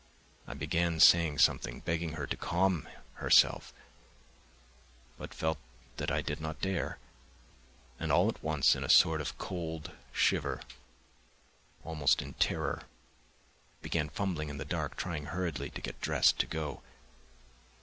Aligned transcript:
I 0.47 0.55
began 0.55 0.99
saying 0.99 1.37
something, 1.37 1.81
begging 1.81 2.13
her 2.13 2.25
to 2.25 2.35
calm 2.35 2.87
herself, 3.21 3.71
but 5.19 5.31
felt 5.31 5.59
that 5.97 6.09
I 6.09 6.23
did 6.23 6.41
not 6.41 6.59
dare; 6.59 6.97
and 7.99 8.11
all 8.11 8.27
at 8.27 8.41
once, 8.41 8.75
in 8.75 8.83
a 8.83 8.89
sort 8.89 9.21
of 9.21 9.37
cold 9.37 9.91
shiver, 10.11 10.61
almost 11.83 12.19
in 12.19 12.33
terror, 12.33 12.85
began 13.83 14.09
fumbling 14.09 14.49
in 14.49 14.57
the 14.57 14.65
dark, 14.65 14.97
trying 14.97 15.25
hurriedly 15.25 15.69
to 15.69 15.81
get 15.81 16.01
dressed 16.01 16.39
to 16.39 16.47
go. 16.47 16.81